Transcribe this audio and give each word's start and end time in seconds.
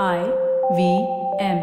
I 0.00 0.20
V 0.76 0.82
M. 1.38 1.58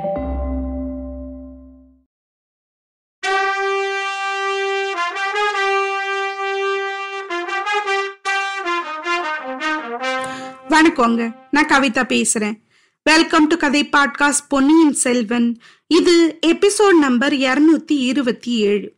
வணக்கங்க. 10.70 11.36
நான் 11.52 11.68
கவிதா 11.68 12.04
பேசுறேன். 12.04 12.62
வெல்கம் 13.04 13.48
டு 13.48 13.58
கதை 13.58 13.90
பாட்காஸ்ட் 13.98 14.46
பொன்னியின் 14.50 14.94
செல்வன். 14.94 15.62
இது 15.88 16.40
எபிசோட் 16.46 16.98
நம்பர் 17.00 17.34
இருநூத்தி 17.34 17.98
இருபத்தி 18.12 18.58
ஏழு. 18.60 18.96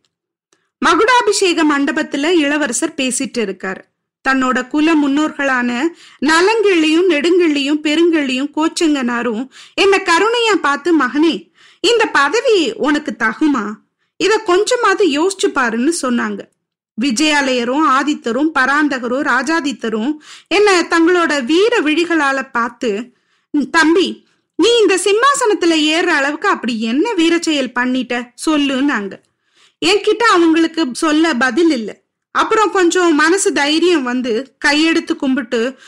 மகுடாபிஷேக 0.86 1.64
மண்டபத்துல 1.72 2.26
இளவரசர் 2.26 2.94
பேசிட்டு 2.96 3.38
இருக்காரு. 3.38 3.90
தன்னோட 4.28 4.68
குல 4.68 4.94
முன்னோர்களான 4.94 5.88
நலங்கிள்ளியும் 6.20 7.08
நெடுங்கிள்ளியும் 7.08 7.80
பெருங்கிள்ளியும் 7.82 8.50
கோச்சங்கனாரும் 8.56 9.48
என்ன 9.74 10.02
கருணையா 10.04 10.54
பார்த்து 10.60 10.98
மகனே 10.98 11.50
இந்த 11.80 12.06
பதவி 12.06 12.72
உனக்கு 12.72 13.16
தகுமா? 13.18 13.72
இத 14.16 14.38
கொஞ்சமாவது 14.38 15.04
யோசிச்சு 15.06 15.46
பாருன்னு 15.46 15.92
சொன்னாங்க. 16.02 16.40
விஜயாலயரும் 17.00 17.86
ஆதித்தரும் 17.88 18.50
பராந்தகரும் 18.58 19.22
ராஜாதித்தரும் 19.22 20.16
என்ன 20.48 20.82
தங்களோட 20.82 21.44
வீர 21.44 21.80
விழிகளால 21.80 22.50
பார்த்து 22.52 23.12
தம்பி 23.70 24.26
நீ 24.56 24.68
இந்த 24.78 24.98
சிம்மாசனத்துல 25.04 25.76
ஏறுற 25.94 26.06
அளவுக்கு 26.06 26.48
அப்படி 26.48 26.80
என்ன 26.80 27.12
வீர 27.12 27.38
செயல் 27.38 27.72
பண்ணிட்ட? 27.74 28.30
சொல்லுன்னாங்க. 28.46 29.12
என்கிட்ட 29.82 30.22
அவங்களுக்கு 30.22 30.88
சொல்ல 30.92 31.34
பதில் 31.34 31.70
இல்லை. 31.70 32.01
அப்புறம் 32.32 32.70
கொஞ்சம் 32.70 33.14
மனசு 33.14 33.52
தைரியம் 33.52 34.02
வந்து 34.02 34.56
கையெடுத்து 34.64 35.16
கும்பிட்டு 35.16 35.78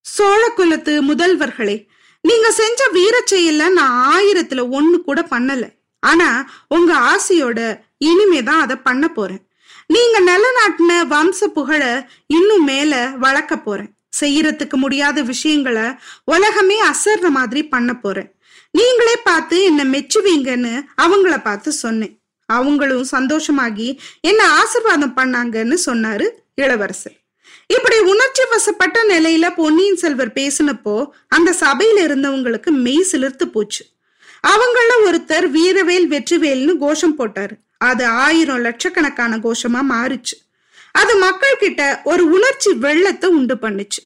சோழ 0.00 0.48
குலத்து 0.48 1.02
முதல்வர்களே 1.02 1.88
நீங்க 2.22 2.50
செஞ்ச 2.50 2.88
வீர 2.88 3.22
செயல 3.30 3.72
நான் 3.72 4.14
ஆயிரத்துல 4.14 4.78
ஒண்ணு 4.78 5.02
கூட 5.04 5.26
பண்ணல. 5.30 5.68
ஆனா 6.00 6.50
உங்க 6.68 6.96
ஆசையோட 6.96 7.80
இனிமேதான் 8.04 8.60
அதை 8.64 8.76
பண்ண 8.76 9.08
போறேன். 9.08 9.48
நீங்க 9.86 10.20
நிலநாட்டின 10.20 10.90
வம்ச 10.90 11.46
புகழ 11.46 12.10
இன்னும் 12.26 12.64
மேல 12.64 13.12
வளர்க்க 13.18 13.58
போறேன். 13.58 13.94
செய்யறதுக்கு 14.20 14.74
முடியாத 14.74 15.22
விஷயங்களை 15.22 15.82
உலகமே 16.24 16.78
அசர்ற 16.82 17.28
மாதிரி 17.28 17.68
பண்ண 17.68 17.94
போறேன். 17.94 18.34
நீங்களே 18.70 19.16
பார்த்து 19.16 19.62
என்ன 19.62 19.84
மெச்சுவீங்கன்னு 19.84 20.84
அவங்கள 21.02 21.42
பார்த்து 21.42 21.72
சொன்னேன். 21.72 22.19
அவங்களும் 22.56 23.06
சந்தோஷமாகி 23.12 23.88
என்ன 24.20 24.42
ஆசிர்வாதம் 24.58 25.16
பண்ணாங்கன்னு 25.16 25.78
சொன்னாரு 25.86 26.26
இளவரசர். 26.54 27.16
இப்படி 27.76 27.96
உணர்ச்சி 28.12 28.44
வசப்பட்ட 28.50 28.98
நிலையில 29.08 29.46
பொன்னியின் 29.56 30.00
செல்வர் 30.02 30.36
பேசினப்போ 30.38 30.94
அந்த 31.28 31.50
சபையில 31.60 32.04
இருந்தவங்களுக்கு 32.06 32.70
மெய் 32.84 33.08
சிலிர்த்து 33.12 33.46
போச்சு. 33.54 33.84
அவங்கள 34.52 34.92
ஒருத்தர் 35.06 35.46
வீரவேல் 35.56 36.06
வெற்றிவேல்னு 36.14 36.74
கோஷம் 36.84 37.16
போட்டாரு. 37.18 37.54
அது 37.88 38.04
ஆயிரம் 38.24 38.62
லட்சக்கணக்கான 38.66 39.38
கோஷமா 39.44 39.82
மாறுச்சு. 39.92 40.36
அது 40.94 41.12
மக்கள் 41.16 41.60
கிட்ட 41.62 41.82
ஒரு 42.04 42.22
உணர்ச்சி 42.36 42.70
வெள்ளத்தை 42.84 43.28
உண்டு 43.38 43.56
பண்ணுச்சு. 43.62 44.00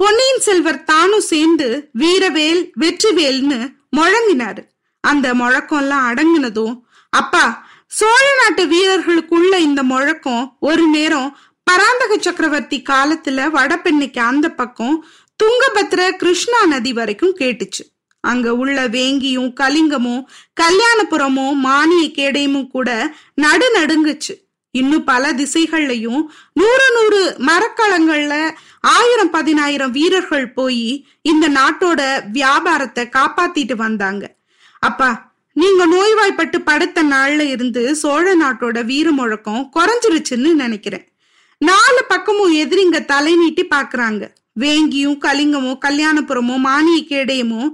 பொன்னியின் 0.00 0.44
செல்வர் 0.46 0.84
தானும் 0.90 1.26
சேர்ந்து 1.32 1.68
வீரவேல் 1.98 2.62
வெற்றிவேல்னு 2.80 3.58
முழங்கினாரு. 3.96 4.62
அந்த 5.04 5.26
முழக்கம்லாம் 5.34 6.06
அடங்கினதும் 6.10 6.76
அப்பா 7.10 7.68
சோழ 7.86 8.34
நாட்டு 8.40 8.64
வீரர்களுக்குள்ள 8.66 9.58
இந்த 9.58 9.82
முழக்கம் 9.82 10.56
ஒரு 10.60 10.86
நேரம் 10.86 11.38
பராந்தக 11.64 12.16
சக்கரவர்த்தி 12.18 12.82
காலத்துல 12.90 13.46
வடபெண்ணைக்கு 13.50 14.18
அந்த 14.18 14.48
பக்கம் 14.48 15.06
துங்கபத்ர 15.42 16.10
கிருஷ்ணா 16.10 16.66
நதி 16.66 16.92
வரைக்கும் 16.92 17.36
கேட்டுச்சு. 17.36 17.82
அங்க 18.20 18.54
உள்ள 18.54 18.88
வேங்கியும் 18.88 19.52
கலிங்கமும் 19.60 20.22
கல்யாணபுரமும் 20.60 21.52
மானிய 21.52 22.10
கேடயமும் 22.14 22.66
கூட 22.66 23.14
நடு 23.34 23.80
நடுங்குச்சு. 23.80 24.34
இன்னும் 24.70 25.04
பல 25.04 25.32
திசைகள்லையும் 25.32 26.22
நூறு 26.52 26.86
நூறு 26.94 27.36
மரக்கலங்கள்ல 27.38 28.50
ஆயிரம் 28.80 29.30
பதினாயிரம் 29.30 29.90
வீரர்கள் 29.90 30.52
போய் 30.52 31.06
இந்த 31.22 31.48
நாட்டோட 31.48 32.30
வியாபாரத்தை 32.32 33.08
காப்பாத்திட்டு 33.12 33.74
வந்தாங்க. 33.74 34.36
அப்பா 34.78 35.29
நீங்க 35.52 35.86
நோய்வாய்ப்பட்டு 35.86 36.60
படுத்த 36.60 37.02
நாள்ல 37.02 37.40
இருந்து 37.40 37.94
சோழ 37.94 38.36
நாட்டோட 38.36 38.84
வீர 38.84 39.10
முழக்கம் 39.10 39.70
குறைஞ்சிருச்சுன்னு 39.76 40.54
நினைக்கிறேன். 40.54 41.12
நாலு 41.58 42.04
பக்கமும் 42.08 42.54
எதிரிங்க 42.54 43.04
தலை 43.04 43.36
நீட்டி 43.36 43.66
பாக்குறாங்க. 43.66 44.28
வேங்கியும் 44.60 45.18
கலிங்கமும் 45.24 45.78
கல்யாணபுரமும் 45.84 46.58
மானிய 46.58 47.02
கேடயமும் 47.08 47.68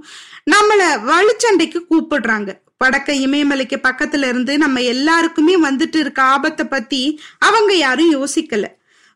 நம்மள 0.51 0.81
வலுச்சண்டைக்கு 1.09 1.79
கூப்பிடுறாங்க. 1.89 2.49
வடக்க 2.83 3.09
இமயமலைக்கு 3.09 3.77
பக்கத்துல 3.83 4.27
இருந்து 4.27 4.57
நம்ம 4.57 4.81
எல்லாருக்குமே 4.81 5.61
வந்துட்டு 5.61 5.95
இருக்க 5.95 6.21
ஆபத்தை 6.21 6.65
பத்தி 6.65 7.19
அவங்க 7.37 7.73
யாரும் 7.73 8.13
யோசிக்கல. 8.13 8.65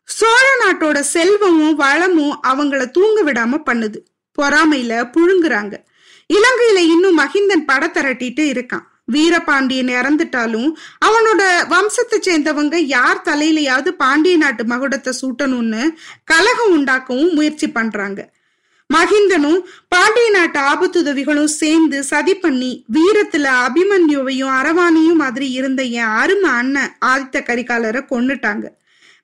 சோழ 0.04 0.46
நாட்டோட 0.64 1.00
செல்வமும் 1.00 1.74
வளமும் 1.74 2.40
அவங்கள 2.42 2.90
தூங்க 2.90 3.32
விடாம 3.32 3.60
பண்ணுது. 3.66 3.98
பொறாமையில 4.42 5.10
புழுங்குறாங்க. 5.10 5.74
இலங்கையில 6.30 6.80
இன்னும் 6.94 7.18
மகிந்தன் 7.18 7.64
பட 7.64 7.86
திரட்டிட்டு 7.86 8.44
இருக்கான். 8.52 8.86
வீரபாண்டியன் 9.04 9.88
இறந்துட்டாலும் 9.88 10.70
அவனோட 11.06 11.42
வம்சத்தை 11.72 12.18
சேர்ந்தவங்க 12.18 12.76
யார் 12.86 13.24
தலையிலயாவது 13.24 13.88
பாண்டிய 13.88 14.36
நாட்டு 14.36 14.64
மகுடத்தை 14.64 15.12
சூட்டணும்னு 15.20 15.82
கலகம் 16.24 16.72
உண்டாக்கவும் 16.76 17.32
முயற்சி 17.32 17.68
பண்றாங்க. 17.70 18.20
மகிந்தனும் 18.90 19.60
பாண்டிய 19.88 20.30
நாட்டு 20.30 20.60
ஆபத்துதவிகளும் 20.60 21.52
சேர்ந்து 21.60 22.02
சதி 22.02 22.34
பண்ணி 22.34 22.84
வீரத்துல 22.92 23.46
அபிமன்யுவையும் 23.66 24.54
அரவானையும் 24.60 25.20
மாதிரி 25.24 25.50
இருந்த 25.50 25.82
என் 25.82 26.14
அருமை 26.22 26.50
அண்ணன் 26.50 26.96
ஆதித்த 27.04 27.42
கரிகாலரை 27.42 28.02
கொண்டுட்டாங்க 28.10 28.66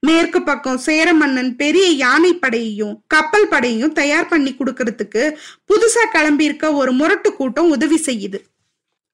மேற்கு 0.03 0.43
பக்கம் 0.43 0.79
சேர 0.79 1.15
மன்னன் 1.15 1.57
பெரிய 1.57 1.87
யானை 1.89 2.35
படையையும் 2.35 2.95
கப்பல் 3.07 3.49
படையையும் 3.49 3.93
தயார் 3.93 4.29
பண்ணி 4.29 4.55
கொடுக்கறதுக்கு 4.55 5.23
புதுசா 5.69 6.05
கிளம்பி 6.11 6.45
இருக்க 6.45 6.73
ஒரு 6.73 6.93
முரட்டு 6.93 7.35
கூட்டம் 7.35 7.71
உதவி 7.71 7.99
செய்யுது. 8.07 8.39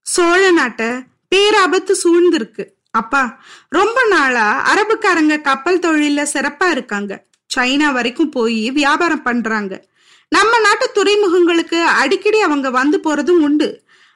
சோழ 0.01 0.51
நாட்டை 0.51 0.89
பேராபத்து 1.35 1.95
சூழ்ந்திருக்கு. 2.03 2.65
அப்பா 2.91 3.23
ரொம்ப 3.69 4.07
நாளா 4.09 4.49
அரபுக்காரங்க 4.73 5.41
கப்பல் 5.41 5.79
தொழில 5.79 6.27
சிறப்பா 6.35 6.71
இருக்காங்க. 6.71 7.25
சைனா 7.57 7.93
வரைக்கும் 7.93 8.31
போய் 8.31 8.71
வியாபாரம் 8.71 9.23
பண்றாங்க. 9.23 9.85
நம்ம 10.29 10.53
நாட்டு 10.59 10.87
துறைமுகங்களுக்கு 10.95 11.83
அடிக்கடி 12.03 12.41
அவங்க 12.41 12.71
வந்து 12.71 13.01
போறதும் 13.05 13.43
உண்டு. 13.49 13.69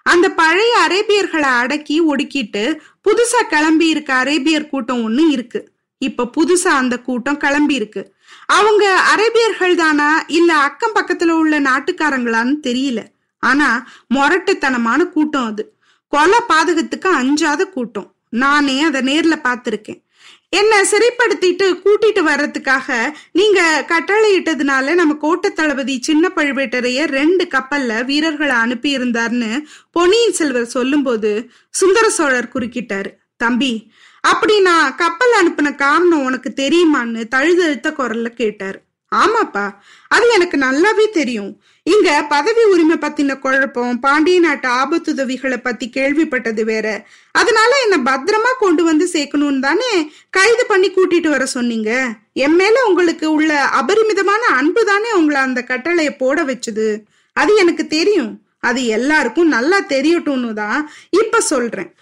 அந்த 0.02 0.26
பழைய 0.28 0.74
அரேபியர்களை 0.88 1.50
அடக்கி 1.62 1.96
ஒடுக்கிட்டு 2.12 2.62
புதுசா 3.08 3.40
கிளம்பி 3.48 3.88
இருக்க 3.88 4.14
அரேபியர் 4.14 4.70
கூட்டம் 4.70 5.02
ஒண்ணு 5.08 5.24
இருக்கு. 5.30 5.60
இப்ப 5.98 6.31
புதுசா 6.36 6.69
அந்த 6.69 6.98
கூட்டம் 6.98 7.36
கிளம்பி 7.36 7.75
இருக்கு. 7.75 8.14
அவங்க 8.47 8.84
அரேபியர்கள் 9.12 9.75
தானா 9.75 10.25
இல்ல 10.26 10.54
அக்கம் 10.54 10.94
பக்கத்துல 10.94 11.28
உள்ள 11.28 11.60
நாட்டுக்காரங்களான்னு 11.60 12.54
தெரியல. 12.62 13.04
ஆனா 13.38 13.88
முரட்டுத்தனமான 14.14 15.04
கூட்டம் 15.04 15.47
அது. 15.47 15.76
கொலை 16.09 16.38
பாதகத்துக்கு 16.48 17.06
அஞ்சாத 17.06 17.64
கூட்டம். 17.64 18.14
நானே 18.31 18.82
அதை 18.82 19.00
நேர்ல 19.00 19.32
பார்த்திருக்கேன். 19.44 20.06
என்ன 20.50 20.82
சிறைப்படுத்திட்டு 20.82 21.66
கூட்டிட்டு 21.84 22.20
வர்றதுக்காக 22.26 23.12
நீங்க 23.32 23.84
கட்டளையிட்டதுனால 23.88 24.94
நம்ம 24.94 25.15
கோட்டை 25.15 25.53
தளபதி 25.53 25.98
சின்ன 26.03 26.30
பழுவேட்டரையர் 26.36 27.09
ரெண்டு 27.09 27.48
கப்பல்ல 27.50 28.04
வீரர்களை 28.04 28.54
அனுப்பி 28.56 28.97
இருந்தார்னு 28.97 29.62
பொன்னியின் 29.91 30.32
செல்வர் 30.32 30.66
சொல்லும்போது 30.66 31.50
சுந்தர 31.70 32.10
சோழர் 32.10 32.53
குறுக்கிட்டாரு. 32.54 33.10
தம்பி 33.36 33.92
அப்படி 34.20 34.60
நான் 34.60 34.94
கப்பல் 34.94 35.34
அனுப்பின 35.40 35.74
காரணம் 35.74 36.24
உனக்கு 36.24 36.52
தெரியுமான்னு 36.56 37.28
தழுதழுத்த 37.28 37.90
குரல்ல 37.90 38.26
கேட்டாரு. 38.26 38.86
ஆமாப்பா 39.16 39.74
அது 40.08 40.28
எனக்கு 40.28 40.56
நல்லாவே 40.58 41.10
தெரியும். 41.10 41.60
இங்க 41.82 42.22
பதவி 42.28 42.62
உரிமை 42.62 42.96
பத்தின 42.96 43.38
குழப்பம் 43.38 44.00
பாண்டிய 44.00 44.40
நாட்டு 44.40 44.68
ஆபத்துதவிகளை 44.68 45.56
பத்தி 45.56 45.91
கேள்விப்பட்டது 45.97 46.65
வேற. 46.65 47.06
அதனால 47.32 47.70
என்ன 47.84 47.97
பத்திரமா 48.10 48.53
கொண்டு 48.59 48.84
வந்து 48.84 49.09
சேர்க்கணும்னு 49.12 49.60
தானே 49.60 50.12
கைது 50.30 50.66
பண்ணி 50.66 50.91
கூட்டிட்டு 50.91 51.28
வர 51.28 51.47
சொன்னீங்க? 51.47 52.09
என் 52.32 52.54
மேல 52.54 52.84
உங்களுக்கு 52.84 53.32
உள்ள 53.32 53.62
அபரிமிதமான 53.62 54.42
அன்பு 54.47 54.84
தானே 54.84 55.12
உங்களை 55.12 55.41
அந்த 55.41 55.62
கட்டளையை 55.62 56.16
போட 56.16 56.42
வச்சது? 56.42 57.03
அது 57.32 57.54
எனக்கு 57.56 57.86
தெரியும். 57.86 58.42
அது 58.59 58.86
எல்லாருக்கும் 58.86 59.48
நல்லா 59.48 59.80
தெரியட்டும்னு 59.80 60.53
தான் 60.53 60.91
இப்ப 61.10 61.41
சொல்றேன். 61.41 61.94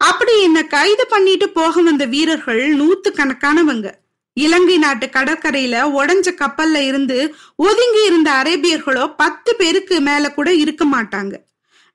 அப்படி 0.00 0.34
என்ன 0.42 0.58
கைது 0.64 1.04
பண்ணிட்டு 1.06 1.46
போக 1.50 1.82
வந்த 1.82 2.04
வீரர்கள் 2.04 2.62
நூத்து 2.76 3.08
கணக்கானவங்க 3.10 3.88
இலங்கை 4.36 4.78
நாட்டு 4.78 5.06
கடற்கரையில 5.06 5.76
உடஞ்ச 5.98 6.28
கப்பல்ல 6.40 6.78
இருந்து 6.86 7.16
ஒதுங்கி 7.56 8.02
இருந்த 8.04 8.30
அரேபியர்களோ 8.42 9.04
பத்து 9.16 9.50
பேருக்கு 9.56 10.00
மேல 10.00 10.24
கூட 10.32 10.48
இருக்க 10.54 10.84
மாட்டாங்க. 10.84 11.34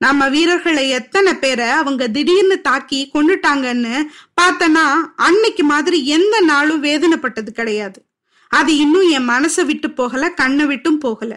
நம்ம 0.02 0.28
வீரர்களை 0.30 0.90
எத்தனை 0.90 1.34
பேரை 1.36 1.68
அவங்க 1.70 2.08
திடீர்னு 2.08 2.58
தாக்கி 2.62 3.00
கொண்டுட்டாங்கன்னு 3.14 3.96
பார்த்தனா 4.42 4.86
அன்னைக்கு 5.28 5.64
மாதிரி 5.64 6.00
எந்த 6.08 6.42
நாளும் 6.42 6.84
வேதனைப்பட்டது 6.84 7.52
கிடையாது. 7.54 8.00
அது 8.52 8.72
இன்னும் 8.78 9.10
என் 9.10 9.30
மனசை 9.30 9.66
விட்டு 9.66 9.90
போகல 9.92 10.30
கண்ணை 10.42 10.66
விட்டும் 10.66 11.00
போகல. 11.00 11.34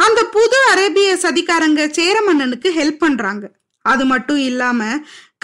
அந்த 0.00 0.20
புது 0.24 0.58
அரேபிய 0.70 1.10
சதிகாரங்க 1.22 1.82
சேரமன்னனுக்கு 1.98 2.70
ஹெல்ப் 2.80 3.02
பண்றாங்க. 3.04 3.44
அது 3.84 4.04
மட்டும் 4.04 4.38
இல்லாம 4.38 4.80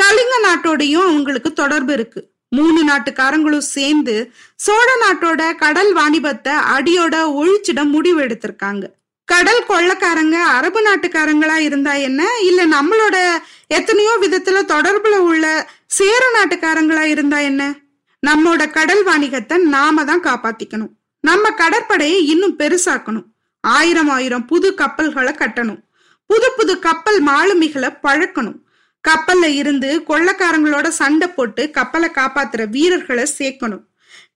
கலிங்க 0.01 0.35
நாட்டோடையும் 0.47 1.07
அவங்களுக்கு 1.09 1.51
தொடர்பு 1.53 1.93
இருக்கு. 1.93 2.21
மூணு 2.49 2.81
நாட்டுக்காரங்களும் 2.85 3.69
சேர்ந்து 3.75 4.15
சோழ 4.57 4.89
நாட்டோட 5.03 5.43
கடல் 5.57 5.91
வாணிபத்தை 5.97 6.55
அடியோட 6.77 7.17
ஒழிச்சிட 7.41 7.81
முடிவு 7.95 8.21
எடுத்திருக்காங்க. 8.21 8.85
கடல் 9.25 9.63
கொள்ளக்காரங்க 9.69 10.37
அரபு 10.55 10.81
நாட்டுக்காரங்களா 10.87 11.57
இருந்தா 11.67 11.93
என்ன? 12.09 12.23
இல்ல 12.49 12.61
நம்மளோட 12.67 13.17
எத்தனையோ 13.67 14.13
விதத்துல 14.21 14.63
தொடர்புல 14.73 15.17
உள்ள 15.29 15.45
சேர 15.99 16.23
நாட்டுக்காரங்களா 16.37 17.05
இருந்தா 17.15 17.39
என்ன? 17.51 17.63
நம்மோட 18.23 18.63
கடல் 18.71 19.05
வாணிகத்தை 19.07 19.59
நாம 19.75 20.05
தான் 20.05 20.25
காப்பாத்திக்கணும். 20.29 20.93
நம்ம 21.25 21.51
கடற்படையை 21.51 22.19
இன்னும் 22.27 22.59
பெருசாக்கணும். 22.59 23.29
ஆயிரம் 23.61 24.09
ஆயிரம் 24.09 24.45
புது 24.45 24.69
கப்பல்களை 24.75 25.33
கட்டணும். 25.39 25.81
புது 26.31 26.49
புது 26.57 26.75
கப்பல் 26.79 27.21
மாலுமிகளை 27.25 27.91
பழக்கணும். 28.03 28.59
கப்பல்ல 29.09 29.45
இருந்து 29.45 30.03
கொள்ளக்காரங்களோட 30.09 30.89
சண்டை 30.89 31.29
போட்டு 31.29 31.71
கப்பலை 31.71 32.09
காப்பாத்துற 32.15 32.69
வீரர்களை 32.69 33.27
சேர்க்கணும். 33.39 33.85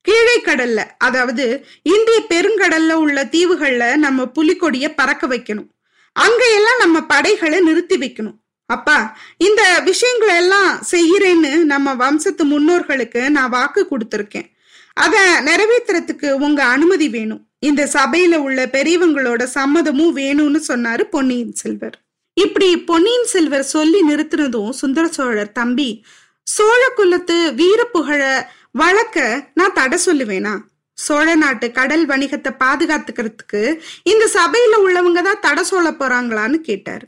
கீழே 0.00 0.40
கடல்ல 0.40 0.84
அதாவது 0.98 1.66
இந்திய 1.82 2.18
பெருங்கடல்ல 2.28 2.92
உள்ள 2.92 3.24
தீவுகள்ல 3.24 3.96
நம்ம 3.96 4.24
புலிக்கொடிய 4.24 4.88
பறக்க 4.94 5.26
வைக்கணும். 5.26 5.68
அங்க 6.12 6.42
எல்லாம் 6.54 6.78
நம்ம 6.78 7.00
படைகளை 7.02 7.60
நிறுத்தி 7.60 7.98
வைக்கணும். 7.98 8.36
அப்பா 8.66 9.18
இந்த 9.36 9.80
விஷயங்களை 9.84 10.36
எல்லாம் 10.36 10.82
செய்யறேன்னு 10.90 11.50
நம்ம 11.56 11.94
வம்சத்து 11.94 12.44
முன்னோர்களுக்கு 12.44 13.28
நான் 13.28 13.50
வாக்கு 13.50 13.88
கொடுத்துருக்கேன். 13.90 14.48
அத 14.92 15.16
நிறைவேற்றுறதுக்கு 15.40 16.30
உங்க 16.30 16.64
அனுமதி 16.64 17.08
வேணும். 17.08 17.48
இந்த 17.58 17.90
சபையில 17.92 18.34
உள்ள 18.36 18.66
பெரியவங்களோட 18.66 19.42
சம்மதமும் 19.54 20.16
வேணும்னு 20.20 20.60
சொன்னாரு 20.68 21.02
பொன்னியின் 21.02 21.52
செல்வர். 21.52 22.03
இப்படி 22.36 22.68
பொன்னியின் 22.78 23.24
செல்வர் 23.24 23.62
சொல்லி 23.62 23.98
நிறுத்தினதும் 24.08 24.70
சுந்தர 24.70 25.08
சோழர் 25.08 25.52
தம்பி 25.52 26.04
சோழ 26.46 26.80
குலத்து 26.88 27.54
வீர 27.54 27.80
புகழ 27.84 28.22
வழக்க 28.70 29.18
நான் 29.54 29.72
தடை 29.72 29.98
சொல்லுவேனா? 30.06 30.54
சோழ 30.98 31.34
நாட்டு 31.34 31.72
கடல் 31.72 32.04
வணிகத்தை 32.06 32.50
பாதுகாத்துக்கிறதுக்கு 32.58 33.60
இந்த 34.02 34.24
சபையில 34.34 34.80
உள்ளவங்க 34.86 35.22
தான் 35.22 35.40
தடை 35.40 35.62
சொல்ல 35.62 35.90
போறாங்களான்னு 35.90 36.54
கேட்டாரு. 36.54 37.06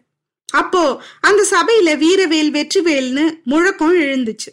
அப்போ 0.53 1.03
அந்த 1.21 1.43
சபையில 1.51 1.97
வீரவேல் 1.99 2.51
வெற்றிவேல்னு 2.51 3.25
முழக்கம் 3.45 4.01
எழுந்துச்சு. 4.01 4.51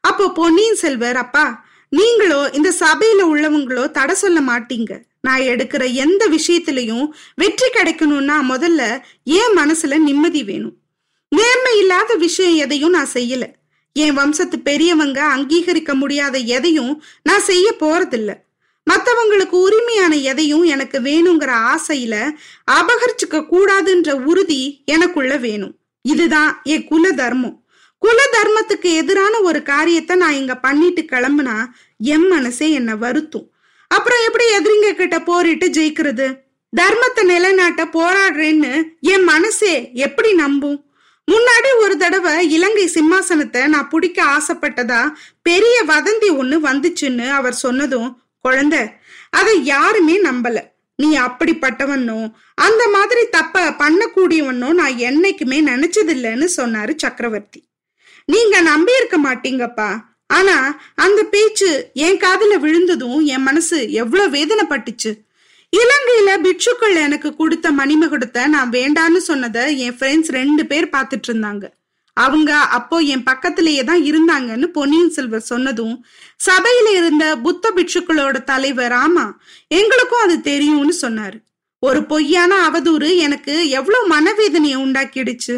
அப்போ 0.00 0.30
பொன்னியின் 0.30 0.74
செல்வர் 0.74 1.16
அப்பா 1.16 1.64
நீங்களோ 1.88 2.50
இந்த 2.52 2.72
சபையில 2.80 3.26
உள்ளவங்களோ 3.32 3.90
தடை 3.90 4.14
சொல்ல 4.14 4.40
மாட்டீங்க. 4.40 4.92
நான் 5.24 5.40
எடுக்கிற 5.40 5.82
எந்த 5.92 6.22
விஷயத்திலையும் 6.28 7.06
வெற்றி 7.34 7.68
கிடைக்கணும்னா 7.70 8.36
முதல்ல 8.52 9.02
என் 9.24 9.54
மனசுல 9.56 9.98
நிம்மதி 9.98 10.44
வேணும். 10.44 10.76
நேர்மை 11.28 11.78
இல்லாத 11.78 12.14
விஷயம் 12.14 12.54
எதையும் 12.54 12.90
நான் 12.90 13.14
செய்யல. 13.14 13.44
என் 13.92 14.14
வம்சத்து 14.14 14.58
பெரியவங்க 14.58 15.18
அங்கீகரிக்க 15.36 15.94
முடியாத 15.94 16.38
எதையும் 16.38 17.02
நான் 17.22 17.40
செய்ய 17.40 17.76
போறதில்ல. 17.80 18.32
மற்றவங்களுக்கு 18.90 19.56
உரிமையான 19.66 20.16
எதையும் 20.16 20.64
எனக்கு 20.64 21.00
வேணுங்கிற 21.00 21.52
ஆசையில 21.72 22.14
அபகரிச்சுக்க 22.70 23.40
கூடாதுன்ற 23.52 24.12
உறுதி 24.12 24.82
எனக்குள்ள 24.84 25.36
வேணும். 25.36 25.74
இதுதான் 26.02 26.60
என் 26.64 26.84
குல 26.84 27.12
தர்மம். 27.12 27.56
குல 27.98 28.18
தர்மத்துக்கு 28.32 28.90
எதிரான 28.92 29.40
ஒரு 29.40 29.62
காரியத்தை 29.62 30.16
நான் 30.16 30.38
இங்க 30.40 30.54
பண்ணிட்டு 30.56 31.02
கிளம்புனா 31.02 31.56
என் 31.98 32.28
மனசே 32.28 32.70
என்னை 32.70 32.94
வருத்தும். 32.94 33.48
அப்புறம் 33.94 34.24
எப்படி 34.28 34.44
எதிரிங்க 34.56 34.88
கிட்ட 34.92 35.16
போரிட்டு 35.28 35.66
ஜெயிக்கிறது? 35.76 36.26
தர்மத்தை 36.72 37.22
நிலைநாட்ட 37.32 37.82
போராடுறேன்னு 37.96 38.72
என் 39.12 39.26
மனசே 39.32 39.74
எப்படி 40.06 40.30
நம்பும்? 40.32 40.78
முன்னாடி 41.28 41.70
ஒரு 41.82 41.94
தடவை 41.96 42.32
இலங்கை 42.56 42.86
சிம்மாசனத்தை 42.94 43.62
நான் 43.74 43.90
பிடிக்க 43.92 44.18
ஆசைப்பட்டதா? 44.36 45.00
பெரிய 45.42 45.76
வதந்தி 45.92 46.30
ஒண்ணு 46.40 46.56
வந்துச்சுன்னு 46.68 47.26
அவர் 47.38 47.56
சொன்னதும் 47.64 48.08
குழந்தை 48.44 48.82
அதை 49.30 49.54
யாருமே 49.64 50.16
நம்பல. 50.22 50.56
நீ 50.98 51.08
அப்படிப்பட்டவனோ 51.18 52.18
அந்த 52.66 52.82
மாதிரி 52.96 53.22
தப்ப 53.36 53.62
பண்ணக்கூடியவனோ 53.82 54.68
நான் 54.80 55.00
என்னைக்குமே 55.08 55.60
நினைச்சதில்லைன்னு 55.70 56.48
சொன்னாரு 56.56 56.92
சக்கரவர்த்தி. 56.96 57.60
நீங்க 58.28 58.56
நம்பியிருக்க 58.70 59.16
மாட்டீங்கப்பா. 59.26 59.88
ஆனா 60.26 60.82
அந்த 60.94 61.22
பேச்சு 61.22 61.90
என் 61.92 62.16
காதுல 62.16 62.54
விழுந்ததும் 62.54 63.24
என் 63.24 63.42
மனசு 63.42 63.92
எவ்வளவு 63.92 64.34
வேதனைப்பட்டுச்சு. 64.36 65.12
இலங்கையில 65.72 66.40
பிட்சுக்கள் 66.40 66.94
எனக்கு 66.94 67.36
கொடுத்த 67.36 67.70
மணிமகுடத்தை 67.70 68.46
நான் 68.46 68.70
வேண்டான்னு 68.70 69.16
சொன்னதை 69.16 69.78
என் 69.78 69.96
ஃப்ரெண்ட்ஸ் 69.98 70.30
ரெண்டு 70.30 70.66
பேர் 70.66 70.86
பார்த்துட்டு 70.86 71.28
இருந்தாங்க 71.28 71.64
அவங்க 72.16 72.56
அப்போ 72.56 72.98
என் 72.98 73.22
பக்கத்திலேயே 73.22 73.84
தான் 73.84 74.02
இருந்தாங்கன்னு 74.04 74.66
பொன்னியின் 74.66 75.10
செல்வர் 75.10 75.40
சொன்னதும் 75.40 76.04
சபையில 76.46 76.94
இருந்த 76.94 77.36
புத்த 77.36 77.72
பிட்சுக்களோட 77.76 78.44
தலைவர் 78.44 78.92
ஆமா 78.92 79.32
எங்களுக்கும் 79.68 80.22
அது 80.22 80.40
தெரியும்னு 80.40 80.94
சொன்னாரு. 81.02 81.38
ஒரு 81.78 82.04
பொய்யான 82.04 82.70
அவதூறு 82.70 83.16
எனக்கு 83.16 83.68
எவ்வளவு 83.68 84.04
மனவேதனையை 84.08 84.76
உண்டாக்கிடுச்சு. 84.76 85.54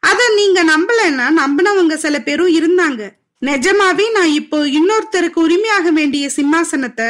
அத 0.00 0.20
நீங்க 0.36 0.64
நம்பலன்னா 0.64 1.26
நம்பினவங்க 1.40 1.94
சில 1.94 2.20
பேரும் 2.20 2.54
இருந்தாங்க. 2.60 3.21
நிஜமாவே 3.46 4.04
நான் 4.10 4.32
இப்போ 4.32 4.58
இன்னொருத்தருக்கு 4.78 5.38
உரிமையாக 5.44 5.90
வேண்டிய 5.90 6.30
சிம்மாசனத்தை 6.36 7.08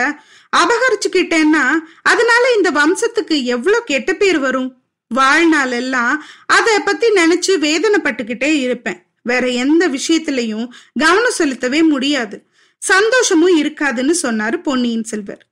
அபகரிச்சுக்கிட்டேன்னா 0.57 1.65
அதனால 2.03 2.45
இந்த 2.57 2.69
வம்சத்துக்கு 2.71 3.37
எவ்வளவு 3.45 3.85
கெட்ட 3.85 4.13
பேர் 4.13 4.39
வரும்? 4.39 4.71
வாழ்நாள் 5.11 5.71
எல்லாம் 5.71 6.25
அதை 6.47 6.79
பத்தி 6.79 7.09
நினைச்சு 7.09 7.53
வேதனைப்பட்டுக்கிட்டே 7.67 8.51
இருப்பேன். 8.61 8.99
வேற 9.23 9.49
எந்த 9.65 9.89
விஷயத்திலையும் 9.89 10.67
கவனம் 10.99 11.39
செலுத்தவே 11.39 11.81
முடியாது. 11.89 12.37
சந்தோஷமும் 12.83 13.63
இருக்காதுன்னு 13.63 14.15
சொன்னாரு 14.23 14.57
பொன்னியின் 14.63 15.05
செல்வர். 15.05 15.43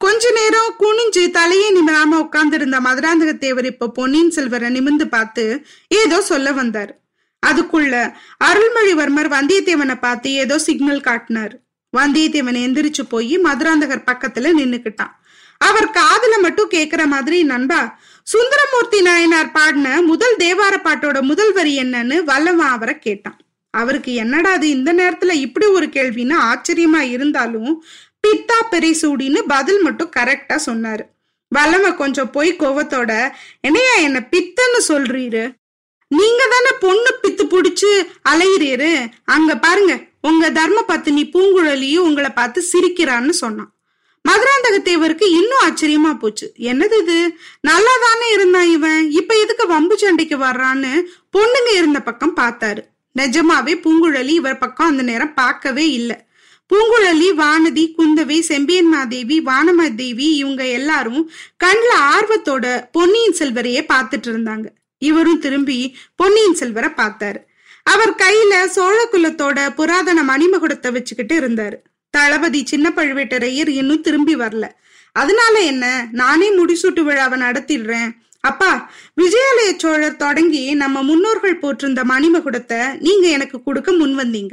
கொஞ்ச 0.00 0.30
நேரம் 0.30 0.74
குனிஞ்சு 0.78 1.22
தலையே 1.38 1.68
நிமிராம 1.76 2.18
உட்கார்ந்திருந்த 2.18 2.76
மதுராந்தக 2.80 3.32
தேவர் 3.38 3.64
இப்ப 3.64 3.88
பொன்னியின் 3.88 4.30
செல்வரை 4.30 4.68
நிமிந்து 4.70 5.04
பார்த்து 5.04 5.44
ஏதோ 5.88 6.20
சொல்ல 6.20 6.50
வந்தாரு. 6.52 6.92
அதுக்குள்ள 7.46 7.94
அருள்மொழிவர்மர் 8.44 9.28
வந்தியத்தேவனை 9.36 9.94
பார்த்து 10.00 10.32
ஏதோ 10.32 10.58
சிக்னல் 10.58 11.00
காட்டினார். 11.00 11.54
வந்தியத்தேவன் 11.96 12.58
எந்திரிச்சு 12.64 13.02
போய் 13.08 13.38
மதுராந்தகர் 13.38 14.08
பக்கத்துல 14.10 14.50
நின்னுக்கிட்டான். 14.58 15.12
அவர் 15.58 15.88
காதுல 15.90 16.34
மட்டும் 16.40 16.70
கேக்குற 16.70 17.06
மாதிரி 17.06 17.42
நண்பா 17.42 17.98
சுந்தரமூர்த்தி 18.22 19.00
நாயனார் 19.02 19.52
பாடின 19.52 20.02
முதல் 20.02 20.36
தேவார 20.38 20.74
பாட்டோட 20.84 21.20
முதல் 21.20 21.52
வரி 21.52 21.78
என்னன்னு 21.78 22.16
வல்லவன் 22.24 22.66
அவரை 22.66 22.98
கேட்டான். 22.98 23.38
அவருக்கு 23.70 24.14
என்னடா 24.14 24.50
அது 24.50 24.68
இந்த 24.68 24.92
நேரத்துல 24.92 25.30
இப்படி 25.30 25.66
ஒரு 25.66 25.86
கேள்வின்னு 25.86 26.36
ஆச்சரியமா 26.50 27.00
இருந்தாலும் 27.00 27.84
பித்தா 28.26 28.58
பெரிசூடின்னு 28.70 29.38
பதில் 29.46 29.82
மட்டும் 29.82 30.10
கரெக்டா 30.16 30.56
சொன்னாரு. 30.66 31.04
வல்லவன் 31.48 31.96
கொஞ்சம் 31.96 32.30
போய் 32.30 32.50
கோவத்தோட 32.58 33.30
என்னையா 33.60 33.94
என்ன 33.94 34.18
பித்தன்னு 34.30 34.80
சொல்றீரு? 34.88 35.44
நீங்க 36.08 36.42
தானே 36.50 36.70
பொண்ணு 36.80 37.10
பித்து 37.22 37.44
புடிச்சு 37.44 37.90
அலையிறீரு? 38.28 39.10
அங்க 39.24 39.56
பாருங்க 39.56 40.06
உங்க 40.20 40.50
தர்ம 40.50 40.82
பத்தினி 40.82 41.24
பூங்குழலியும் 41.24 42.06
உங்களை 42.08 42.30
பார்த்து 42.30 42.64
சிரிக்கிறான்னு 42.72 43.28
சொன்னான். 43.28 43.72
மதுராந்தக 44.24 44.76
தேவருக்கு 44.90 45.26
இன்னும் 45.30 45.64
ஆச்சரியமா 45.66 46.18
போச்சு. 46.18 46.52
என்னது 46.58 46.96
இது? 47.02 47.36
நல்லா 47.60 47.90
தானே 48.00 48.32
இருந்தான் 48.32 48.68
இவன்? 48.68 49.10
இப்ப 49.10 49.38
எதுக்கு 49.38 49.66
வம்பு 49.66 49.98
சண்டைக்கு 49.98 50.36
வர்றான்னு 50.36 50.92
பொண்ணுங்க 51.36 51.70
இருந்த 51.72 52.00
பக்கம் 52.02 52.36
பார்த்தாரு. 52.36 52.82
நிஜமாவே 53.16 53.74
பூங்குழலி 53.84 54.34
இவர் 54.40 54.58
பக்கம் 54.58 54.86
அந்த 54.86 55.02
நேரம் 55.02 55.34
பார்க்கவே 55.34 55.90
இல்லை. 55.90 56.16
பூங்குழலி 56.70 57.28
வானதி 57.42 57.94
குந்தவை 57.98 58.38
செம்பியன்மாதேவி 58.48 59.36
வானமாதேவி 59.44 60.26
இவங்க 60.42 60.66
எல்லாரும் 60.66 61.30
கண்ல 61.64 61.90
ஆர்வத்தோட 62.14 62.84
பொன்னியின் 62.92 63.38
செல்வரையே 63.38 63.84
பார்த்துட்டு 63.94 64.28
இருந்தாங்க. 64.34 64.66
இவரும் 64.98 65.38
திரும்பி 65.38 65.96
பொன்னியின் 66.14 66.54
செல்வரை 66.54 66.90
பார்த்தாரு. 66.96 67.40
அவர் 67.82 68.14
கையில 68.14 68.66
சோழ 68.66 69.08
குலத்தோட 69.12 69.74
புராதன 69.74 70.22
மணிமகுடத்தை 70.22 70.92
வச்சுக்கிட்டு 70.92 71.40
இருந்தாரு. 71.40 71.76
தளபதி 72.10 72.66
சின்ன 72.66 72.92
பழுவேட்டரையர் 72.96 73.68
இன்னும் 73.68 74.00
திரும்பி 74.00 74.36
வரல. 74.36 74.68
அதனால 75.12 75.58
என்ன? 75.58 76.08
நானே 76.12 76.48
முடிசூட்டு 76.56 77.00
விழாவை 77.00 77.40
நடத்திடுறேன். 77.40 78.10
அப்பா 78.40 78.90
விஜயாலய 79.16 79.76
சோழர் 79.76 80.16
தொடங்கி 80.16 80.74
நம்ம 80.74 81.02
முன்னோர்கள் 81.02 81.58
போட்டிருந்த 81.58 82.02
மணிமகுடத்தை 82.04 82.98
நீங்க 82.98 83.28
எனக்கு 83.28 83.62
கொடுக்க 83.62 83.92
முன் 83.92 84.18
வந்தீங்க. 84.18 84.52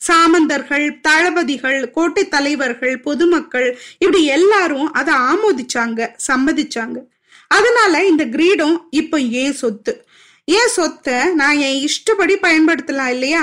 சாமந்தர்கள் 0.00 1.00
தளபதிகள் 1.00 1.90
கோட்டை 1.90 2.28
தலைவர்கள் 2.28 3.00
பொதுமக்கள் 3.00 3.78
இப்படி 3.98 4.24
எல்லாரும் 4.24 4.92
அதை 4.92 5.14
ஆமோதிச்சாங்க 5.14 6.08
சம்மதிச்சாங்க. 6.32 6.96
அதனால 7.50 7.94
இந்த 8.06 8.24
கிரீடும் 8.26 8.76
இப்ப 8.90 9.18
ஏன் 9.20 9.52
சொத்து. 9.52 9.92
ஏன் 10.44 10.72
சொத்தை 10.76 11.16
நான் 11.34 11.58
என் 11.58 11.80
இஷ்டப்படி 11.80 12.34
பயன்படுத்தலாம் 12.34 13.12
இல்லையா? 13.16 13.42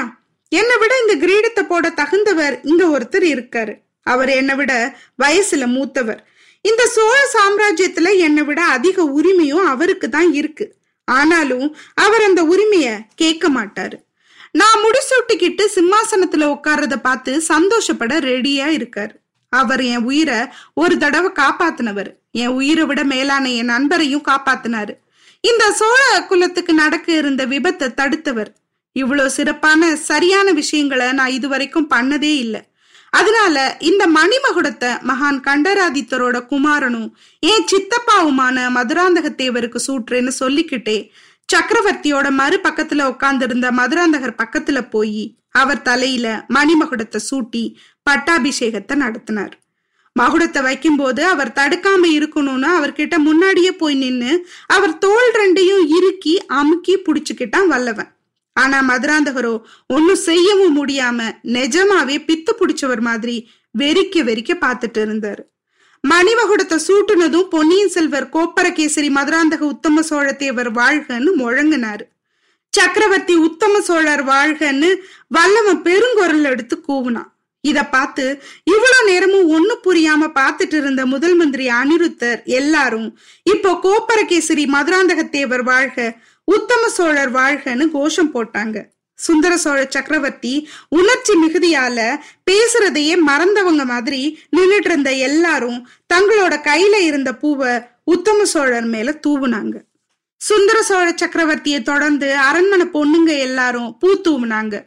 என்னை 0.51 0.75
விட 0.77 0.93
இந்த 1.01 1.15
கிரீடத்தை 1.25 1.63
போட 1.67 1.87
தகுந்தவர் 1.89 2.55
இங்க 2.63 2.83
ஒருத்தர் 2.85 3.25
இருக்காரு. 3.33 3.73
அவர் 4.03 4.29
என்னை 4.29 4.55
விட 4.55 4.73
வயசுல 5.23 5.65
மூத்தவர். 5.67 6.21
இந்த 6.61 6.83
சோழ 6.87 7.17
சாம்ராஜ்யத்துல 7.33 8.17
என்னை 8.17 8.43
விட 8.43 8.61
அதிக 8.77 9.03
உரிமையும் 9.17 9.65
அவருக்கு 9.65 10.09
தான் 10.09 10.33
இருக்கு. 10.33 10.65
ஆனாலும் 11.07 11.67
அவர் 11.95 12.23
அந்த 12.23 12.41
உரிமைய 12.43 12.87
கேட்க 13.15 13.49
மாட்டாரு. 13.49 13.97
நான் 14.51 14.83
முடிசூட்டிக்கிட்டு 14.83 15.63
சிம்மாசனத்துல 15.75 16.45
உட்கார்றத 16.53 16.95
பார்த்து 17.01 17.41
சந்தோஷப்பட 17.41 18.13
ரெடியா 18.19 18.67
இருக்காரு. 18.77 19.15
அவர் 19.49 19.83
என் 19.83 20.03
உயிரை 20.03 20.39
ஒரு 20.73 20.97
தடவை 20.97 21.29
காப்பாத்தினவர். 21.31 22.09
என் 22.31 22.55
உயிரை 22.59 22.85
விட 22.85 23.03
மேலான 23.03 23.49
என் 23.49 23.65
நண்பரையும் 23.65 24.27
காப்பாத்தினாரு. 24.27 24.93
இந்த 25.41 25.71
சோழ 25.71 26.25
குலத்துக்கு 26.27 26.73
நடக்க 26.73 27.07
இருந்த 27.13 27.45
விபத்தை 27.45 27.87
தடுத்தவர். 27.93 28.49
இவ்வளோ 28.95 29.25
சிறப்பான 29.25 29.95
சரியான 29.95 30.51
விஷயங்களை 30.51 31.11
நான் 31.11 31.31
இதுவரைக்கும் 31.31 31.89
பண்ணதே 31.89 32.33
இல்லை. 32.37 32.61
அதனால 33.09 33.77
இந்த 33.79 34.03
மணிமகுடத்தை 34.07 34.89
மகான் 35.01 35.39
கண்டராதித்தரோட 35.39 36.37
குமாரனும் 36.45 37.07
என் 37.39 37.67
சித்தப்பாவுமான 37.71 38.65
மதுராந்தக 38.69 39.27
தேவருக்கு 39.37 39.79
சூட்டுறேன்னு 39.87 40.33
சொல்லிக்கிட்டே 40.39 40.97
சக்கரவர்த்தியோட 41.53 42.29
மறு 42.31 42.57
பக்கத்துல 42.63 43.03
உட்கார்ந்திருந்த 43.03 43.71
மதுராந்தகர் 43.71 44.39
பக்கத்துல 44.43 44.89
போய் 44.89 45.37
அவர் 45.61 45.85
தலையில 45.87 46.27
மணிமகுடத்தை 46.55 47.19
சூட்டி 47.29 47.63
பட்டாபிஷேகத்தை 48.07 48.95
நடத்தினார். 49.03 49.55
மகுடத்தை 50.15 50.61
வைக்கும்போது 50.67 51.21
அவர் 51.31 51.55
தடுக்காம 51.57 52.03
இருக்கணும்னு 52.17 52.69
அவர்கிட்ட 52.77 53.15
முன்னாடியே 53.25 53.71
போய் 53.81 53.97
நின்னு 54.03 54.31
அவர் 54.75 54.93
தோல் 55.03 55.29
ரெண்டையும் 55.39 55.83
இறுக்கி 55.97 56.35
அமுக்கி 56.59 56.95
புடிச்சுக்கிட்டான் 57.07 57.69
வல்லவன். 57.73 58.09
ஆனா 58.55 58.77
மதுராந்தகரோ 58.89 59.53
ஒன்னும் 59.95 60.23
செய்யவும் 60.29 60.77
முடியாம 60.79 61.19
நிஜமாவே 61.57 62.17
பித்து 62.29 62.53
புடிச்சவர் 62.61 63.03
மாதிரி 63.09 63.37
வெறிக்க 63.75 64.23
வெறிக்க 64.29 64.51
பார்த்துட்டு 64.63 64.99
இருந்தாரு. 65.07 65.43
மணிமகுடத்தை 66.03 66.77
சூட்டுனதும் 66.87 67.49
பொன்னியின் 67.53 67.93
செல்வர் 67.95 68.27
கோப்பரகேசரி 68.35 69.09
மதுராந்தக 69.17 69.63
உத்தம 69.73 70.03
சோழத்தேவர் 70.09 70.69
வாழ்கன்னு 70.79 71.31
முழங்கினாரு. 71.41 72.05
சக்கரவர்த்தி 72.77 73.35
உத்தம 73.47 73.79
சோழர் 73.81 74.23
வாழ்கன்னு 74.25 74.89
வல்லவன் 75.35 75.81
பெருங்குரல் 75.87 76.47
எடுத்து 76.51 76.77
கூவுனான் 76.87 77.31
இத 77.63 77.79
பார்த்து 77.85 78.25
இவ்வளவு 78.63 79.07
நேரமும் 79.09 79.49
ஒண்ணு 79.55 79.73
புரியாம 79.85 80.27
பார்த்துட்டு 80.39 80.77
இருந்த 80.81 81.01
முதல் 81.05 81.35
மந்திரி 81.35 81.65
அனிருத்தர் 81.79 82.41
எல்லாரும் 82.59 83.07
இப்போ 83.43 83.71
கோப்பரகேசரி 83.85 84.65
மதுராந்தகத்தேவர் 84.75 85.63
வாழ்க 85.71 85.97
உத்தம 86.47 86.89
சோழர் 86.89 87.31
வாழ்கன்னு 87.31 87.85
கோஷம் 87.95 88.33
போட்டாங்க. 88.35 88.77
சுந்தர 89.19 89.53
சோழ 89.57 89.79
சக்கரவர்த்தி 89.89 90.53
உணர்ச்சி 90.97 91.33
மிகுதியால 91.43 91.99
பேசுறதையே 92.49 93.15
மறந்தவங்க 93.29 93.83
மாதிரி 93.93 94.21
நின்றுட்டு 94.55 94.89
இருந்த 94.91 95.11
எல்லாரும் 95.27 95.79
தங்களோட 96.13 96.55
கையில 96.69 96.95
இருந்த 97.09 97.31
பூவை 97.41 97.73
உத்தம 98.13 98.45
சோழர் 98.53 98.89
மேல 98.95 99.11
தூவுனாங்க. 99.27 99.75
சுந்தர 100.37 100.81
சோழ 100.81 101.11
சக்கரவர்த்தியை 101.11 101.81
தொடர்ந்து 101.81 102.37
அரண்மனை 102.37 102.85
பொண்ணுங்க 102.93 103.39
எல்லாரும் 103.39 103.97
பூ 103.99 104.15
தூவுனாங்க. 104.15 104.85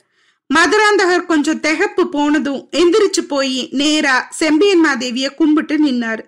மதுராந்தகர் 0.55 1.27
கொஞ்சம் 1.27 1.61
திகப்பு 1.61 2.05
போனதும் 2.05 2.69
எந்திரிச்சு 2.73 3.21
போய் 3.29 3.69
நேரா 3.71 4.29
செம்பியன்மா 4.41 4.97
தேவிய 4.97 5.35
கும்பிட்டு 5.35 5.87
நின்னாரு. 5.87 6.25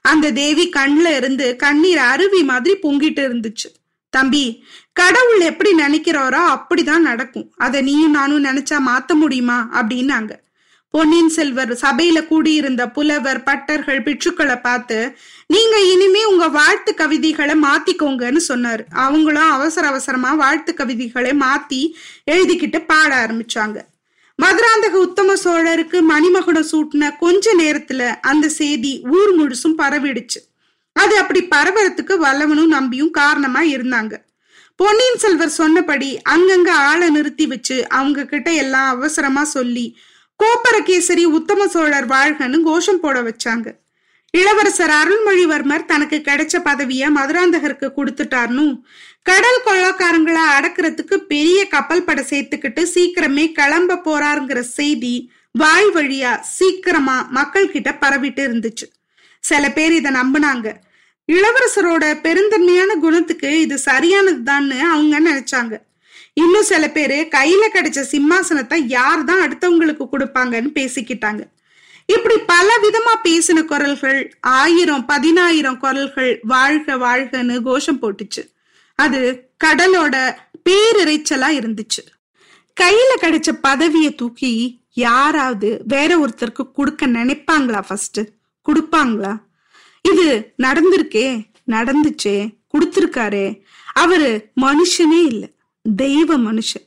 அந்த 0.00 0.32
தேவி 0.32 0.68
கண்ல 0.68 1.16
இருந்து 1.16 1.56
கண்ணீர் 1.56 1.98
அருவி 1.98 2.42
மாதிரி 2.42 2.78
பொங்கிட்டு 2.82 3.22
இருந்துச்சு. 3.28 3.68
தம்பி 4.10 4.64
கடவுள் 4.92 5.40
எப்படி 5.40 5.70
நினைக்கிறாரோ 5.72 6.42
அப்படிதான் 6.54 7.06
நடக்கும். 7.10 7.52
அதை 7.56 7.80
நீயும் 7.82 8.10
நானும் 8.10 8.44
நினைச்சா 8.44 8.78
மாத்த 8.86 9.14
முடியுமா? 9.14 9.68
அப்படின்னாங்க. 9.72 10.30
பொன்னியின் 10.94 11.28
செல்வர் 11.28 11.72
சபையில 11.72 12.26
கூடியிருந்த 12.26 12.82
புலவர் 12.88 13.40
பட்டர்கள் 13.46 14.02
பிட்சுக்களை 14.02 14.60
பார்த்து 14.60 15.16
நீங்க 15.46 15.80
இனிமே 15.92 16.24
உங்க 16.24 16.48
வாழ்த்து 16.48 16.94
கவிதைகளை 16.94 17.54
மாத்திக்கோங்கன்னு 17.62 18.40
சொன்னாரு. 18.48 18.84
அவங்களும் 18.90 19.50
அவசர 19.50 19.86
அவசரமா 19.86 20.34
வாழ்த்து 20.34 20.74
கவிதைகளை 20.74 21.30
மாத்தி 21.30 21.80
எழுதிக்கிட்டு 22.30 22.84
பாட 22.86 23.10
ஆரம்பிச்சாங்க. 23.24 23.76
மதுராந்தக 24.38 24.94
உத்தம 25.06 25.34
சோழருக்கு 25.44 26.00
மணிமகுடம் 26.12 26.70
சூட்டின 26.72 27.10
கொஞ்ச 27.18 27.54
நேரத்துல 27.54 28.14
அந்த 28.20 28.48
செய்தி 28.48 29.02
ஊர் 29.10 29.34
முழுசும் 29.40 29.78
பரவிடுச்சு. 29.78 30.40
அது 30.92 31.18
அப்படி 31.18 31.42
பரவறதுக்கு 31.56 32.16
வல்லவனும் 32.22 32.74
நம்பியும் 32.78 33.10
காரணமா 33.10 33.62
இருந்தாங்க. 33.62 34.14
பொன்னியின் 34.76 35.22
செல்வர் 35.26 35.56
சொன்னபடி 35.60 36.18
அங்கங்க 36.30 36.68
ஆளை 36.68 37.10
நிறுத்தி 37.10 37.46
வச்சு 37.46 37.88
அவங்க 37.88 38.24
கிட்ட 38.24 38.50
எல்லாம் 38.52 38.88
அவசரமா 38.88 39.44
சொல்லி 39.44 39.86
கோப்பரகேசரி 40.42 41.24
உத்தம 41.24 41.66
சோழர் 41.66 42.06
வாழ்கன்னு 42.06 42.58
கோஷம் 42.62 43.00
போட 43.00 43.22
வச்சாங்க. 43.22 43.66
இளவரசர் 44.30 44.92
அருள்மொழிவர்மர் 45.00 45.84
தனக்கு 45.84 46.16
கிடைச்ச 46.16 46.54
பதவிய 46.64 47.10
மதுராந்தகருக்கு 47.16 47.88
கொடுத்துட்டார்னு 47.96 48.64
கடல் 49.22 49.60
கொள்ளக்காரங்களை 49.66 50.42
அடக்கிறதுக்கு 50.56 51.16
பெரிய 51.16 51.68
கப்பல் 51.68 52.04
படை 52.04 52.24
சேர்த்துக்கிட்டு 52.30 52.82
சீக்கிரமே 52.94 53.52
கிளம்ப 53.52 54.00
போறாருங்கிற 54.06 54.60
செய்தி 54.60 55.14
வாய் 55.52 55.90
வழியா 55.94 56.40
சீக்கிரமா 56.40 57.26
மக்கள் 57.30 57.70
கிட்ட 57.70 57.90
பரவிட்டு 58.00 58.42
இருந்துச்சு. 58.48 58.86
சில 59.40 59.70
பேர் 59.70 59.92
இதை 59.92 60.10
நம்பினாங்க. 60.12 60.68
இளவரசரோட 61.28 62.04
பெருந்தன்மையான 62.26 62.94
குணத்துக்கு 62.94 63.60
இது 63.60 63.76
சரியானதுதான்னு 63.84 64.78
அவங்க 64.80 65.20
நினைச்சாங்க. 65.20 65.74
இன்னும் 66.34 66.62
சில 66.62 66.90
பேரு 66.90 67.28
கையில 67.36 67.64
கிடைச்ச 67.74 68.00
சிம்மாசனத்தை 68.12 68.78
யார் 68.86 69.24
தான் 69.24 69.42
அடுத்தவங்களுக்கு 69.44 70.04
கொடுப்பாங்கன்னு 70.12 70.70
பேசிக்கிட்டாங்க. 70.78 71.42
இப்படி 72.06 72.38
பல 72.38 72.68
விதமா 72.82 73.12
பேசின 73.26 73.64
குரல்கள் 73.64 74.36
ஆயிரம் 74.40 75.06
பதினாயிரம் 75.06 75.78
குரல்கள் 75.78 76.40
வாழ்க 76.42 76.96
வாழ்கன்னு 76.96 77.62
கோஷம் 77.62 78.00
போட்டுச்சு. 78.02 78.42
அது 78.94 79.50
கடலோட 79.64 80.36
பேரிரைச்சலா 80.68 81.48
இருந்துச்சு. 81.60 82.02
கையில 82.80 83.12
கிடைச்ச 83.20 83.58
பதவிய 83.62 84.14
தூக்கி 84.14 84.80
யாராவது 84.92 85.82
வேற 85.84 86.26
ஒருத்தருக்கு 86.26 86.72
கொடுக்க 86.72 87.06
நினைப்பாங்களா 87.06 87.82
ஃபர்ஸ்ட் 87.86 88.20
கொடுப்பாங்களா? 88.68 89.32
இது 90.02 90.52
நடந்திருக்கே 90.62 91.26
நடந்துச்சே 91.70 92.36
கொடுத்துருக்காரே. 92.74 93.60
அவரு 93.92 94.48
மனுஷனே 94.60 95.22
இல்ல. 95.26 95.44
தெய்வ 95.96 96.38
மனுஷன். 96.38 96.86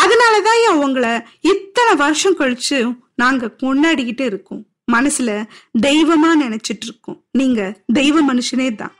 அதனாலதான் 0.00 0.70
அவங்கள 0.70 1.24
இத்தனை 1.40 1.94
வருஷம் 1.94 2.38
கழிச்சு 2.38 2.98
நாங்க 3.14 3.50
கொண்டாடிக்கிட்டு 3.62 4.20
இருக்கோம். 4.20 4.66
மனசுல 4.92 5.46
தெய்வமா 5.82 6.30
நினைச்சிட்டு 6.40 6.82
இருக்கோம். 6.82 7.24
நீங்க 7.32 7.80
தெய்வ 7.86 8.34
மனுஷனே 8.34 8.74
தான். 8.74 8.94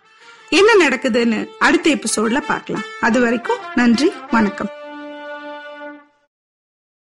என்ன 0.48 0.88
நடக்குதுன்னு 0.88 1.48
அடுத்த 1.58 1.94
எபிசோட்ல 1.94 2.40
பார்க்கலாம். 2.40 2.82
அது 3.00 3.20
வரைக்கும் 3.20 3.58
நன்றி 3.74 4.12
வணக்கம். 4.30 4.70